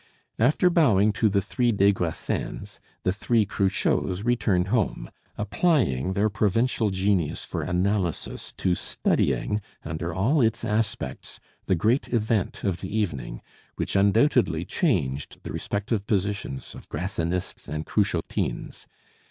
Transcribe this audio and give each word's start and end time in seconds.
After 0.39 0.71
bowing 0.71 1.13
to 1.13 1.29
the 1.29 1.43
three 1.43 1.71
des 1.71 1.91
Grassins, 1.91 2.79
the 3.03 3.11
three 3.13 3.45
Cruchots 3.45 4.25
returned 4.25 4.69
home, 4.69 5.11
applying 5.37 6.13
their 6.13 6.27
provincial 6.27 6.89
genius 6.89 7.45
for 7.45 7.61
analysis 7.61 8.51
to 8.53 8.73
studying, 8.73 9.61
under 9.85 10.11
all 10.11 10.41
its 10.41 10.65
aspects, 10.65 11.39
the 11.67 11.75
great 11.75 12.07
event 12.11 12.63
of 12.63 12.81
the 12.81 12.89
evening, 12.97 13.43
which 13.75 13.95
undoubtedly 13.95 14.65
changed 14.65 15.37
the 15.43 15.53
respective 15.53 16.07
positions 16.07 16.73
of 16.73 16.89
Grassinists 16.89 17.67
and 17.69 17.85
Cruchotines. 17.85 18.87